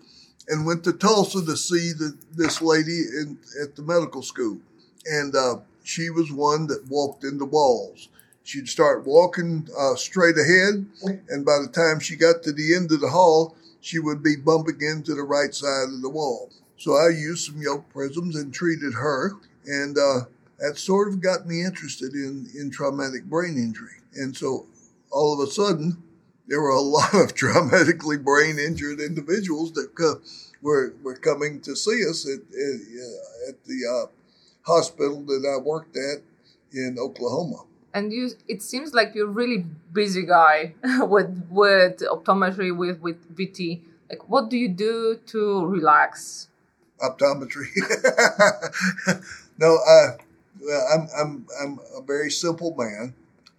and 0.48 0.66
went 0.66 0.86
to 0.86 0.94
Tulsa 0.94 1.46
to 1.46 1.58
see 1.58 1.92
the, 1.92 2.16
this 2.34 2.62
lady 2.62 3.02
in, 3.02 3.38
at 3.62 3.75
the 3.75 3.82
medical 3.82 4.22
school. 4.22 4.60
And 5.06 5.36
uh, 5.36 5.58
she 5.84 6.10
was 6.10 6.32
one 6.32 6.68
that 6.68 6.88
walked 6.88 7.25
into 7.25 7.44
walls. 7.44 8.08
She'd 8.46 8.70
start 8.70 9.06
walking 9.06 9.68
uh, 9.78 9.96
straight 9.96 10.38
ahead, 10.38 10.86
and 11.28 11.46
by 11.46 11.60
the 11.60 11.72
time 11.74 12.00
she 12.00 12.16
got 12.16 12.44
to 12.44 12.54
the 12.54 12.74
end 12.74 12.94
of 12.94 13.02
the 13.02 13.10
hall, 13.10 13.58
she 13.82 14.00
would 14.00 14.24
be 14.24 14.38
bumping 14.38 14.82
into 14.82 15.16
the 15.16 15.24
right 15.24 15.54
side 15.54 15.90
of 15.94 16.02
the 16.02 16.10
wall. 16.10 16.50
So 16.78 16.94
I 16.94 17.10
used 17.10 17.46
some 17.46 17.62
yoke 17.62 17.90
prisms 17.90 18.38
and 18.38 18.54
treated 18.54 18.94
her, 18.94 19.34
and 19.66 19.98
uh, 19.98 20.20
that 20.60 20.78
sort 20.78 21.10
of 21.10 21.22
got 21.22 21.46
me 21.48 21.64
interested 21.64 22.14
in, 22.14 22.48
in 22.58 22.72
traumatic 22.72 23.26
brain 23.26 23.58
injury. 23.58 24.02
And 24.16 24.36
so 24.36 24.68
all 25.12 25.34
of 25.34 25.48
a 25.48 25.52
sudden, 25.52 26.02
there 26.48 26.62
were 26.62 26.70
a 26.70 26.82
lot 26.98 27.14
of 27.14 27.34
traumatically 27.36 28.24
brain 28.24 28.58
injured 28.60 29.00
individuals 29.00 29.74
that 29.74 29.90
uh, 30.00 30.16
were, 30.62 30.94
were 31.04 31.16
coming 31.16 31.62
to 31.62 31.76
see 31.76 32.08
us 32.10 32.28
at, 32.28 32.40
at, 32.40 32.80
uh, 32.82 33.50
at 33.50 33.64
the 33.66 33.82
uh, 33.86 34.12
hospital 34.62 35.22
that 35.24 35.46
I 35.46 35.62
worked 35.62 35.98
at 35.98 36.24
in 36.72 36.98
Oklahoma. 37.00 37.64
And 37.94 38.12
you, 38.12 38.32
it 38.48 38.62
seems 38.62 38.94
like 38.94 39.16
you're 39.16 39.28
a 39.28 39.32
really 39.32 39.66
busy 39.94 40.26
guy 40.26 40.74
with 41.00 41.48
with 41.50 42.00
optometry 42.00 42.76
with 42.76 43.00
with 43.00 43.38
VT. 43.38 43.80
Like, 44.10 44.28
what 44.28 44.50
do 44.50 44.58
you 44.58 44.68
do 44.68 45.18
to 45.28 45.66
relax? 45.66 46.50
optometry. 47.02 47.68
no, 49.58 49.78
I, 49.78 50.18
I'm, 50.74 51.07
I'm, 51.17 51.48
I'm 51.62 51.79
a 51.95 52.01
very 52.01 52.31
simple 52.31 52.75
man. 52.77 53.13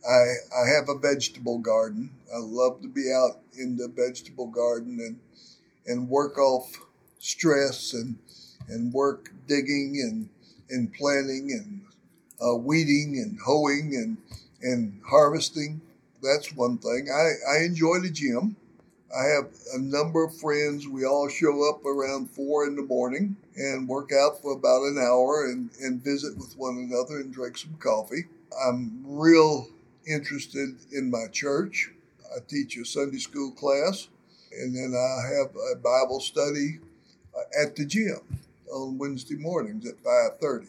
I, 0.08 0.62
I 0.62 0.68
have 0.74 0.88
a 0.88 0.98
vegetable 0.98 1.58
garden. 1.58 2.10
I 2.32 2.38
love 2.38 2.82
to 2.82 2.88
be 2.88 3.12
out 3.12 3.40
in 3.58 3.76
the 3.76 3.88
vegetable 3.88 4.46
garden 4.46 4.98
and, 5.00 5.18
and 5.86 6.08
work 6.08 6.38
off 6.38 6.80
stress 7.18 7.92
and, 7.92 8.18
and 8.68 8.92
work 8.92 9.32
digging 9.48 10.00
and, 10.02 10.28
and 10.70 10.92
planting 10.92 11.50
and 11.52 11.82
uh, 12.40 12.54
weeding 12.56 13.18
and 13.18 13.38
hoeing 13.44 13.94
and, 13.94 14.16
and 14.62 15.00
harvesting. 15.08 15.80
That's 16.22 16.54
one 16.54 16.78
thing. 16.78 17.08
I, 17.12 17.58
I 17.58 17.64
enjoy 17.64 18.00
the 18.00 18.10
gym. 18.10 18.56
I 19.14 19.24
have 19.24 19.48
a 19.74 19.78
number 19.78 20.24
of 20.24 20.36
friends. 20.36 20.88
We 20.88 21.04
all 21.04 21.28
show 21.28 21.68
up 21.68 21.84
around 21.84 22.30
four 22.30 22.66
in 22.66 22.76
the 22.76 22.82
morning 22.82 23.36
and 23.56 23.88
work 23.88 24.10
out 24.12 24.42
for 24.42 24.52
about 24.52 24.82
an 24.82 24.98
hour 24.98 25.46
and, 25.46 25.70
and 25.80 26.02
visit 26.02 26.36
with 26.36 26.56
one 26.56 26.76
another 26.76 27.20
and 27.20 27.32
drink 27.32 27.56
some 27.56 27.76
coffee. 27.78 28.26
I'm 28.66 29.02
real 29.04 29.68
interested 30.06 30.76
in 30.92 31.10
my 31.10 31.26
church. 31.32 31.90
I 32.34 32.40
teach 32.46 32.76
a 32.76 32.84
Sunday 32.84 33.18
school 33.18 33.52
class, 33.52 34.08
and 34.52 34.74
then 34.74 34.94
I 34.94 35.34
have 35.36 35.54
a 35.72 35.76
Bible 35.76 36.20
study 36.20 36.80
uh, 37.36 37.62
at 37.62 37.76
the 37.76 37.84
gym 37.84 38.20
on 38.72 38.98
Wednesday 38.98 39.36
mornings 39.36 39.86
at 39.86 40.02
5:30. 40.02 40.66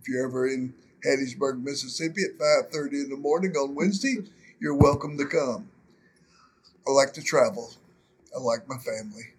If 0.00 0.08
you're 0.08 0.26
ever 0.26 0.48
in 0.48 0.74
Hattiesburg, 1.06 1.62
Mississippi 1.62 2.22
at 2.24 2.38
5:30 2.38 3.04
in 3.04 3.10
the 3.10 3.16
morning 3.16 3.56
on 3.56 3.74
Wednesday, 3.74 4.18
you're 4.60 4.74
welcome 4.74 5.16
to 5.18 5.26
come. 5.26 5.68
I 6.86 6.90
like 6.90 7.12
to 7.14 7.22
travel. 7.22 7.70
I 8.34 8.40
like 8.40 8.68
my 8.68 8.76
family. 8.78 9.34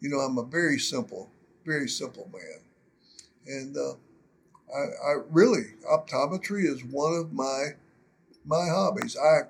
You 0.00 0.10
know, 0.10 0.18
I'm 0.18 0.38
a 0.38 0.44
very 0.44 0.78
simple, 0.78 1.30
very 1.64 1.88
simple 1.88 2.30
man. 2.32 2.60
And 3.46 3.76
uh, 3.76 3.94
I, 4.74 5.10
I 5.10 5.16
really, 5.30 5.72
optometry 5.90 6.64
is 6.64 6.84
one 6.84 7.14
of 7.14 7.32
my 7.32 7.70
my 8.44 8.66
hobbies. 8.68 9.16
I 9.16 9.40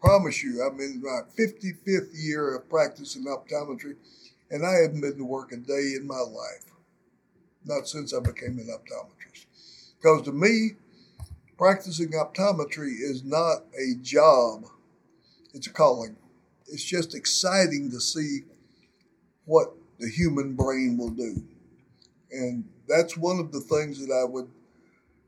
promise 0.00 0.42
you, 0.42 0.62
I'm 0.62 0.78
in 0.80 1.00
my 1.02 1.20
55th 1.38 2.10
year 2.14 2.54
of 2.54 2.68
practicing 2.68 3.24
optometry, 3.24 3.96
and 4.50 4.64
I 4.64 4.82
haven't 4.82 5.00
been 5.00 5.16
to 5.16 5.24
work 5.24 5.52
a 5.52 5.56
day 5.56 5.94
in 5.96 6.06
my 6.06 6.20
life. 6.20 6.64
Not 7.64 7.88
since 7.88 8.12
I 8.12 8.20
became 8.20 8.58
an 8.58 8.68
optometrist. 8.68 9.46
Because 10.00 10.22
to 10.22 10.32
me, 10.32 10.72
practicing 11.56 12.10
optometry 12.10 12.92
is 13.00 13.24
not 13.24 13.64
a 13.78 13.94
job, 14.02 14.66
it's 15.54 15.66
a 15.66 15.72
calling 15.72 16.16
it's 16.72 16.82
just 16.82 17.14
exciting 17.14 17.90
to 17.90 18.00
see 18.00 18.40
what 19.44 19.74
the 19.98 20.08
human 20.08 20.54
brain 20.54 20.96
will 20.98 21.10
do. 21.10 21.42
And 22.30 22.64
that's 22.88 23.16
one 23.16 23.38
of 23.38 23.52
the 23.52 23.60
things 23.60 24.04
that 24.04 24.12
I 24.12 24.24
would 24.24 24.48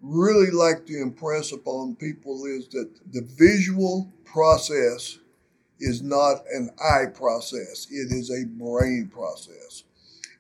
really 0.01 0.51
like 0.51 0.87
to 0.87 1.01
impress 1.01 1.53
upon 1.53 1.97
people 1.97 2.47
is 2.47 2.69
that 2.69 2.91
the 3.13 3.23
visual 3.37 4.11
process 4.25 5.19
is 5.81 6.03
not 6.03 6.45
an 6.53 6.71
eye 6.83 7.07
process, 7.13 7.89
it 7.91 8.11
is 8.11 8.31
a 8.31 8.47
brain 8.47 9.11
process. 9.13 9.85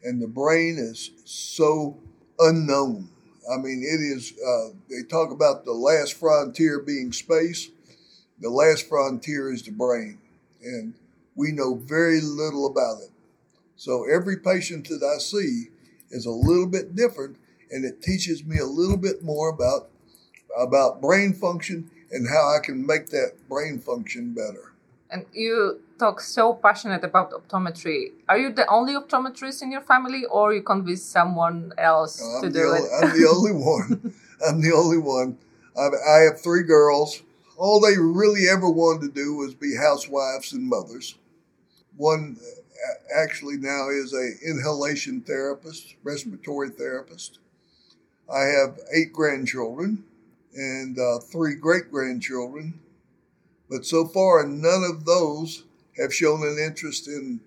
And 0.02 0.22
the 0.22 0.28
brain 0.28 0.76
is 0.78 1.10
so 1.24 1.98
unknown. 2.38 3.10
I 3.50 3.56
mean, 3.58 3.82
it 3.82 4.00
is, 4.00 4.32
uh, 4.46 4.74
they 4.88 5.02
talk 5.02 5.32
about 5.32 5.64
the 5.64 5.72
last 5.72 6.14
frontier 6.14 6.80
being 6.80 7.12
space. 7.12 7.68
The 8.40 8.50
last 8.50 8.88
frontier 8.88 9.52
is 9.52 9.62
the 9.62 9.72
brain 9.72 10.18
and 10.64 10.94
we 11.34 11.52
know 11.52 11.74
very 11.76 12.20
little 12.20 12.66
about 12.66 13.02
it. 13.02 13.10
So 13.76 14.04
every 14.10 14.38
patient 14.38 14.88
that 14.88 15.02
I 15.02 15.18
see 15.18 15.68
is 16.10 16.26
a 16.26 16.30
little 16.30 16.66
bit 16.66 16.94
different, 16.94 17.36
and 17.70 17.84
it 17.84 18.02
teaches 18.02 18.44
me 18.44 18.58
a 18.58 18.66
little 18.66 18.96
bit 18.96 19.22
more 19.22 19.48
about 19.48 19.90
about 20.56 21.00
brain 21.00 21.32
function 21.32 21.90
and 22.12 22.28
how 22.28 22.54
I 22.54 22.60
can 22.62 22.86
make 22.86 23.10
that 23.10 23.32
brain 23.48 23.80
function 23.80 24.32
better. 24.32 24.72
And 25.10 25.26
you 25.32 25.80
talk 25.98 26.20
so 26.20 26.54
passionate 26.54 27.02
about 27.02 27.32
optometry. 27.32 28.12
Are 28.28 28.38
you 28.38 28.52
the 28.52 28.66
only 28.68 28.94
optometrist 28.94 29.62
in 29.62 29.72
your 29.72 29.80
family, 29.80 30.24
or 30.30 30.54
you 30.54 30.62
convince 30.62 31.02
someone 31.02 31.72
else 31.76 32.22
I'm 32.22 32.42
to 32.42 32.50
do 32.50 32.66
only, 32.66 32.80
it? 32.80 32.90
I'm 33.02 33.20
the 33.20 33.28
only 33.28 33.52
one. 33.74 34.14
I'm 34.46 34.60
the 34.60 34.72
only 34.72 34.98
one. 34.98 35.38
I've, 35.76 35.92
I 36.08 36.18
have 36.30 36.40
three 36.40 36.62
girls. 36.62 37.22
All 37.56 37.80
they 37.80 37.96
really 37.96 38.48
ever 38.48 38.68
wanted 38.68 39.14
to 39.14 39.22
do 39.22 39.34
was 39.34 39.54
be 39.54 39.76
housewives 39.76 40.52
and 40.52 40.68
mothers. 40.68 41.16
One 41.96 42.36
actually 43.14 43.56
now 43.56 43.88
is 43.88 44.12
a 44.12 44.32
inhalation 44.48 45.20
therapist, 45.20 45.94
respiratory 46.02 46.70
therapist. 46.70 47.38
I 48.32 48.44
have 48.44 48.78
eight 48.92 49.12
grandchildren 49.12 50.04
and 50.54 50.98
uh, 50.98 51.18
three 51.20 51.54
great 51.54 51.90
grandchildren, 51.90 52.80
but 53.68 53.84
so 53.84 54.06
far 54.06 54.46
none 54.46 54.84
of 54.84 55.04
those 55.04 55.64
have 55.96 56.14
shown 56.14 56.42
an 56.42 56.58
interest 56.58 57.06
in 57.06 57.40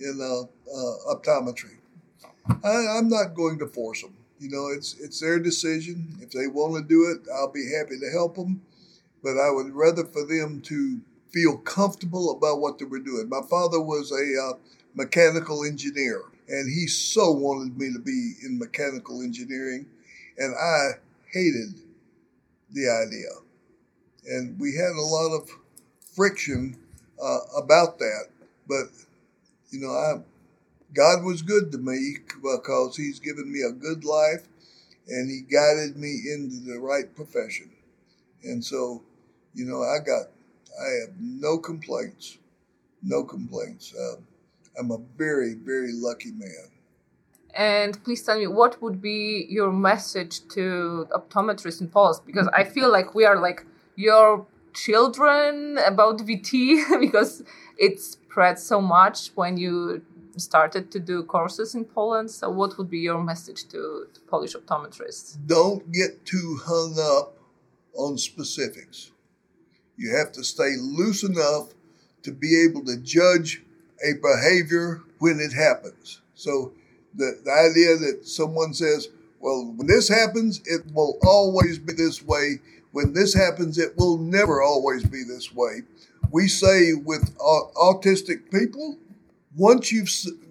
in 0.00 0.20
uh, 0.20 0.42
uh, 0.72 1.14
optometry. 1.14 1.76
I, 2.62 2.98
I'm 2.98 3.08
not 3.08 3.34
going 3.34 3.58
to 3.58 3.66
force 3.66 4.02
them. 4.02 4.14
You 4.38 4.50
know, 4.50 4.68
it's 4.68 4.94
it's 5.00 5.20
their 5.20 5.38
decision. 5.38 6.16
If 6.20 6.30
they 6.30 6.46
want 6.46 6.76
to 6.76 6.88
do 6.88 7.10
it, 7.10 7.28
I'll 7.34 7.50
be 7.50 7.72
happy 7.76 7.98
to 7.98 8.10
help 8.10 8.36
them. 8.36 8.62
But 9.22 9.38
I 9.38 9.50
would 9.50 9.74
rather 9.74 10.04
for 10.04 10.24
them 10.26 10.62
to 10.62 11.00
feel 11.32 11.58
comfortable 11.58 12.32
about 12.36 12.60
what 12.60 12.78
they 12.78 12.86
were 12.86 13.00
doing. 13.00 13.28
My 13.28 13.42
father 13.50 13.80
was 13.80 14.12
a 14.12 14.42
uh, 14.54 14.58
mechanical 14.94 15.64
engineer, 15.64 16.22
and 16.48 16.72
he 16.72 16.86
so 16.88 17.32
wanted 17.32 17.78
me 17.78 17.92
to 17.92 18.00
be 18.00 18.34
in 18.44 18.58
mechanical 18.58 19.22
engineering, 19.22 19.86
and 20.38 20.54
I 20.56 20.92
hated 21.32 21.74
the 22.72 22.88
idea. 22.90 23.30
and 24.26 24.58
we 24.60 24.74
had 24.76 24.92
a 24.92 25.02
lot 25.02 25.36
of 25.36 25.50
friction 26.14 26.76
uh, 27.22 27.40
about 27.56 27.98
that. 27.98 28.26
But 28.68 28.86
you 29.70 29.80
know, 29.80 29.92
I 29.92 30.22
God 30.94 31.24
was 31.24 31.42
good 31.42 31.72
to 31.72 31.78
me 31.78 32.18
because 32.42 32.96
He's 32.96 33.20
given 33.20 33.52
me 33.52 33.62
a 33.62 33.72
good 33.72 34.04
life, 34.04 34.46
and 35.08 35.30
He 35.30 35.42
guided 35.42 35.96
me 35.98 36.20
into 36.32 36.60
the 36.66 36.78
right 36.80 37.14
profession. 37.14 37.70
And 38.44 38.64
so, 38.64 39.02
you 39.54 39.64
know, 39.64 39.82
I 39.82 39.98
got, 39.98 40.28
I 40.80 40.88
have 41.00 41.14
no 41.20 41.58
complaints, 41.58 42.38
no 43.02 43.24
complaints. 43.24 43.94
Uh, 43.94 44.16
I'm 44.78 44.90
a 44.90 44.98
very, 45.16 45.54
very 45.54 45.92
lucky 45.92 46.30
man. 46.32 46.70
And 47.54 48.02
please 48.04 48.22
tell 48.22 48.38
me, 48.38 48.46
what 48.46 48.80
would 48.82 49.02
be 49.02 49.46
your 49.48 49.72
message 49.72 50.46
to 50.48 51.08
optometrists 51.10 51.80
in 51.80 51.88
Poland? 51.88 52.20
Because 52.24 52.48
I 52.48 52.64
feel 52.64 52.90
like 52.90 53.14
we 53.14 53.24
are 53.24 53.40
like 53.40 53.64
your 53.96 54.46
children 54.74 55.78
about 55.84 56.18
VT 56.18 57.00
because 57.00 57.42
it 57.76 58.00
spread 58.00 58.58
so 58.58 58.80
much 58.80 59.30
when 59.34 59.56
you 59.56 60.02
started 60.36 60.92
to 60.92 61.00
do 61.00 61.24
courses 61.24 61.74
in 61.74 61.84
Poland. 61.84 62.30
So, 62.30 62.50
what 62.50 62.78
would 62.78 62.90
be 62.90 63.00
your 63.00 63.22
message 63.22 63.64
to, 63.68 64.06
to 64.14 64.20
Polish 64.28 64.54
optometrists? 64.54 65.36
Don't 65.46 65.90
get 65.90 66.24
too 66.24 66.60
hung 66.64 66.96
up 67.00 67.37
on 67.98 68.16
specifics. 68.16 69.10
You 69.96 70.16
have 70.16 70.32
to 70.32 70.44
stay 70.44 70.76
loose 70.80 71.24
enough 71.24 71.74
to 72.22 72.32
be 72.32 72.62
able 72.62 72.84
to 72.84 72.96
judge 72.98 73.62
a 74.04 74.14
behavior 74.14 75.02
when 75.18 75.40
it 75.40 75.52
happens. 75.52 76.20
So, 76.34 76.72
the, 77.14 77.40
the 77.44 77.50
idea 77.50 77.96
that 77.96 78.28
someone 78.28 78.72
says, 78.72 79.08
well, 79.40 79.72
when 79.76 79.88
this 79.88 80.08
happens, 80.08 80.60
it 80.66 80.82
will 80.94 81.18
always 81.26 81.78
be 81.78 81.92
this 81.92 82.22
way. 82.22 82.60
When 82.92 83.12
this 83.12 83.34
happens, 83.34 83.76
it 83.78 83.96
will 83.96 84.18
never 84.18 84.62
always 84.62 85.04
be 85.04 85.24
this 85.24 85.52
way. 85.52 85.82
We 86.30 86.46
say 86.46 86.92
with 86.94 87.36
autistic 87.38 88.50
people, 88.52 88.98
once 89.56 89.90
you've 89.90 90.10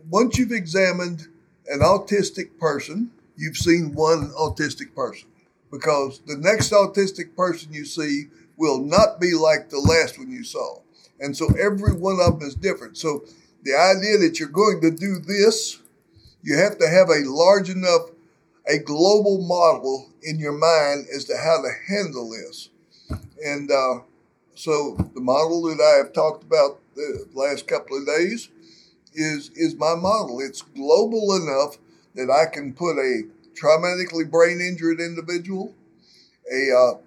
once 0.10 0.38
you've 0.38 0.52
examined 0.52 1.28
an 1.68 1.80
autistic 1.80 2.58
person, 2.60 3.12
you've 3.36 3.58
seen 3.58 3.94
one 3.94 4.32
autistic 4.32 4.96
person 4.96 5.30
because 5.72 6.20
the 6.26 6.38
next 6.38 6.72
autistic 6.72 7.36
person 7.36 7.74
you 7.74 7.86
see 7.86 8.26
will 8.58 8.80
not 8.80 9.20
be 9.20 9.34
like 9.34 9.70
the 9.70 9.80
last 9.80 10.18
one 10.18 10.32
you 10.32 10.44
saw. 10.44 10.80
And 11.20 11.36
so 11.36 11.48
every 11.60 11.94
one 11.94 12.20
of 12.22 12.40
them 12.40 12.48
is 12.48 12.56
different. 12.56 12.98
So 12.98 13.26
the 13.64 13.74
idea 13.76 14.18
that 14.20 14.40
you're 14.40 14.50
going 14.50 14.82
to 14.82 14.92
do 14.92 15.20
this, 15.20 15.80
you 16.44 16.58
have 16.58 16.78
to 16.80 16.88
have 16.88 17.10
a 17.10 17.24
large 17.26 17.70
enough, 17.70 18.10
a 18.68 18.78
global 18.80 19.42
model 19.42 20.10
in 20.24 20.40
your 20.40 20.54
mind 20.58 21.08
as 21.14 21.26
to 21.26 21.38
how 21.38 21.62
to 21.62 21.70
handle 21.88 22.30
this. 22.30 22.70
And 23.44 23.72
uh, 23.72 24.00
so 24.56 24.96
the 25.14 25.22
model 25.22 25.64
that 25.64 25.82
I 25.82 25.98
have 25.98 26.14
talked 26.14 26.44
about 26.44 26.80
the 26.96 27.28
last 27.34 27.68
couple 27.68 27.98
of 27.98 28.08
days 28.08 28.50
is 29.14 29.50
is 29.56 29.76
my 29.76 29.96
model. 29.96 30.40
It's 30.40 30.62
global 30.62 31.36
enough 31.36 31.78
that 32.16 32.30
I 32.32 32.52
can 32.52 32.74
put 32.74 32.98
a 32.98 33.24
traumatically 33.60 34.30
brain 34.30 34.62
injured 34.62 35.00
individual, 35.00 35.74
a 36.52 36.72
uh, 36.72 36.98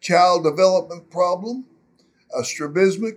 child 0.00 0.44
development 0.44 1.10
problem, 1.10 1.64
a 2.36 2.44
strabismic, 2.44 3.16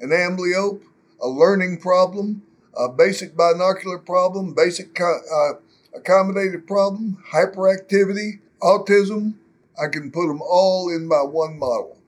an 0.00 0.10
amblyope, 0.10 0.82
a 1.20 1.28
learning 1.28 1.78
problem, 1.78 2.42
a 2.76 2.88
basic 2.88 3.36
binocular 3.36 3.98
problem, 3.98 4.54
basic 4.54 4.98
uh, 5.00 5.54
accommodative 5.98 6.66
problem, 6.66 7.22
hyperactivity, 7.32 8.40
autism. 8.62 9.34
I 9.80 9.88
can 9.88 10.10
put 10.10 10.26
them 10.26 10.42
all 10.42 10.90
in 10.90 11.06
my 11.06 11.22
one 11.22 11.58
model. 11.58 11.98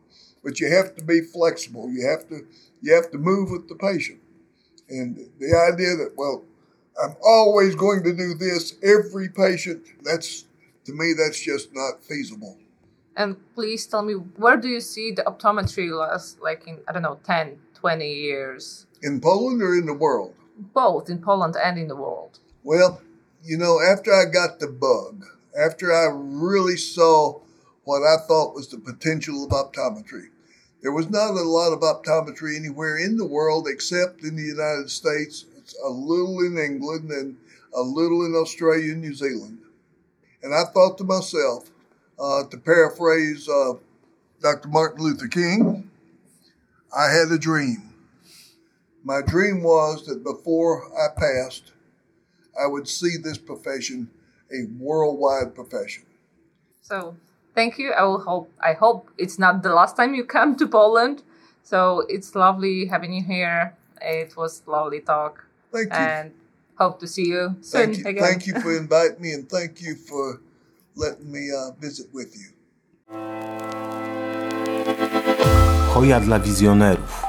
But 0.44 0.60
you 0.60 0.70
have 0.70 0.94
to 0.96 1.04
be 1.04 1.20
flexible. 1.20 1.90
You 1.90 2.06
have 2.06 2.28
to 2.28 2.46
you 2.80 2.94
have 2.94 3.10
to 3.10 3.18
move 3.18 3.50
with 3.50 3.68
the 3.68 3.74
patient. 3.74 4.20
And 4.88 5.16
the 5.38 5.72
idea 5.72 5.96
that, 5.96 6.12
well, 6.16 6.44
I'm 7.02 7.16
always 7.24 7.74
going 7.74 8.02
to 8.04 8.12
do 8.12 8.34
this 8.34 8.74
every 8.82 9.28
patient, 9.28 9.84
that's 10.02 10.44
to 10.84 10.92
me, 10.92 11.12
that's 11.12 11.40
just 11.40 11.74
not 11.74 12.02
feasible. 12.02 12.56
And 13.16 13.36
please 13.54 13.86
tell 13.86 14.02
me, 14.02 14.14
where 14.14 14.56
do 14.56 14.68
you 14.68 14.80
see 14.80 15.10
the 15.10 15.22
optometry 15.22 15.90
last, 15.90 16.40
like 16.40 16.66
in, 16.66 16.78
I 16.88 16.92
don't 16.92 17.02
know, 17.02 17.18
10, 17.24 17.58
20 17.74 18.14
years? 18.14 18.86
In 19.02 19.20
Poland 19.20 19.60
or 19.60 19.74
in 19.76 19.86
the 19.86 19.94
world? 19.94 20.34
Both, 20.72 21.10
in 21.10 21.20
Poland 21.20 21.56
and 21.62 21.78
in 21.78 21.88
the 21.88 21.96
world. 21.96 22.38
Well, 22.64 23.00
you 23.42 23.58
know, 23.58 23.80
after 23.80 24.12
I 24.14 24.24
got 24.24 24.60
the 24.60 24.68
bug, 24.68 25.24
after 25.58 25.92
I 25.92 26.08
really 26.12 26.76
saw 26.76 27.40
what 27.84 28.02
I 28.02 28.16
thought 28.26 28.54
was 28.54 28.68
the 28.68 28.78
potential 28.78 29.44
of 29.44 29.50
optometry, 29.50 30.28
there 30.82 30.92
was 30.92 31.10
not 31.10 31.30
a 31.30 31.42
lot 31.42 31.72
of 31.72 31.80
optometry 31.80 32.56
anywhere 32.56 32.96
in 32.96 33.16
the 33.16 33.26
world 33.26 33.66
except 33.68 34.22
in 34.22 34.36
the 34.36 34.42
United 34.42 34.90
States. 34.90 35.44
A 35.84 35.88
little 35.88 36.40
in 36.40 36.58
England 36.58 37.10
and 37.10 37.36
a 37.74 37.82
little 37.82 38.24
in 38.24 38.34
Australia 38.34 38.92
and 38.92 39.00
New 39.00 39.14
Zealand. 39.14 39.58
And 40.42 40.54
I 40.54 40.64
thought 40.72 40.98
to 40.98 41.04
myself, 41.04 41.70
uh, 42.18 42.44
to 42.44 42.56
paraphrase 42.56 43.48
uh, 43.48 43.74
Dr. 44.40 44.68
Martin 44.68 45.04
Luther 45.04 45.28
King, 45.28 45.90
I 46.96 47.10
had 47.10 47.30
a 47.30 47.38
dream. 47.38 47.94
My 49.04 49.20
dream 49.22 49.62
was 49.62 50.06
that 50.06 50.24
before 50.24 50.90
I 50.96 51.08
passed, 51.18 51.72
I 52.60 52.66
would 52.66 52.88
see 52.88 53.16
this 53.16 53.38
profession 53.38 54.10
a 54.50 54.64
worldwide 54.78 55.54
profession. 55.54 56.04
So 56.82 57.16
thank 57.54 57.78
you. 57.78 57.92
I 57.92 58.02
will 58.04 58.20
hope. 58.20 58.50
I 58.60 58.72
hope 58.72 59.10
it's 59.18 59.38
not 59.38 59.62
the 59.62 59.74
last 59.74 59.96
time 59.96 60.14
you 60.14 60.24
come 60.24 60.56
to 60.56 60.66
Poland. 60.66 61.22
So 61.62 62.04
it's 62.08 62.34
lovely 62.34 62.86
having 62.86 63.12
you 63.12 63.22
here. 63.22 63.76
It 64.00 64.36
was 64.36 64.62
lovely 64.66 65.00
talk. 65.00 65.47
Thank 65.72 65.88
you. 65.88 65.98
And 65.98 66.30
hope 66.78 66.98
to 67.00 67.06
see 67.06 67.28
you 67.28 67.54
soon 67.60 67.80
thank 67.80 67.98
you, 67.98 68.06
again. 68.08 68.24
Thank 68.24 68.46
you 68.46 68.60
for 68.60 68.76
inviting 68.82 69.20
me, 69.20 69.32
and 69.34 69.48
thank 69.48 69.82
you 69.82 69.94
for 69.96 70.40
letting 70.96 71.30
me 71.30 71.50
uh, 71.50 71.72
visit 71.80 72.06
with 72.14 72.34
you. 72.36 72.48
Hoja 75.94 76.20
dla 76.20 76.40
wizjonerów. 76.40 77.22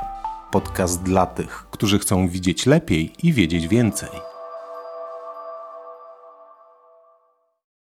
Podcast 0.51 1.03
dla 1.03 1.25
tych, 1.25 1.65
którzy 1.71 1.99
chcą 1.99 2.27
widzieć 2.27 2.65
lepiej 2.65 3.13
i 3.23 3.33
wiedzieć 3.33 3.67
więcej. 3.67 4.28